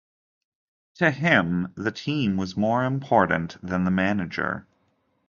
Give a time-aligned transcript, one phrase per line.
[0.95, 4.65] To him, the team was more important than the manager.